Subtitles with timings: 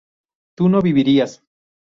[0.57, 1.43] tú no vivirías